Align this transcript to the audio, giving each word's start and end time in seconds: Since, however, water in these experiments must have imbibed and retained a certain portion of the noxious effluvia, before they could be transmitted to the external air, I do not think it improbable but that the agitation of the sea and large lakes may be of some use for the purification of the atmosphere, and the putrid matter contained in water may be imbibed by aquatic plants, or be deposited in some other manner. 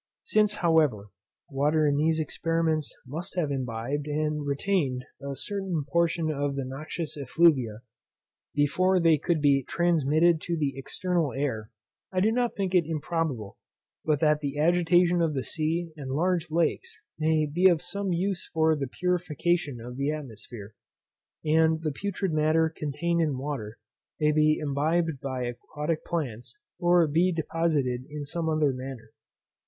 Since, 0.23 0.55
however, 0.65 1.09
water 1.47 1.85
in 1.85 1.95
these 1.95 2.19
experiments 2.19 2.91
must 3.05 3.35
have 3.35 3.51
imbibed 3.51 4.07
and 4.07 4.47
retained 4.47 5.05
a 5.21 5.35
certain 5.35 5.85
portion 5.87 6.31
of 6.31 6.55
the 6.55 6.65
noxious 6.65 7.15
effluvia, 7.15 7.81
before 8.55 8.99
they 8.99 9.19
could 9.19 9.43
be 9.43 9.63
transmitted 9.63 10.41
to 10.41 10.57
the 10.57 10.73
external 10.75 11.33
air, 11.33 11.69
I 12.11 12.19
do 12.19 12.31
not 12.31 12.55
think 12.55 12.73
it 12.73 12.83
improbable 12.87 13.59
but 14.03 14.19
that 14.21 14.39
the 14.39 14.57
agitation 14.57 15.21
of 15.21 15.35
the 15.35 15.43
sea 15.43 15.91
and 15.95 16.09
large 16.09 16.49
lakes 16.49 16.99
may 17.19 17.45
be 17.45 17.67
of 17.67 17.79
some 17.79 18.11
use 18.11 18.49
for 18.51 18.75
the 18.75 18.87
purification 18.87 19.79
of 19.79 19.97
the 19.97 20.09
atmosphere, 20.09 20.73
and 21.45 21.83
the 21.83 21.91
putrid 21.91 22.33
matter 22.33 22.73
contained 22.75 23.21
in 23.21 23.37
water 23.37 23.77
may 24.19 24.31
be 24.31 24.57
imbibed 24.59 25.21
by 25.21 25.43
aquatic 25.43 26.03
plants, 26.03 26.57
or 26.79 27.05
be 27.05 27.31
deposited 27.31 28.07
in 28.09 28.25
some 28.25 28.49
other 28.49 28.73
manner. 28.73 29.11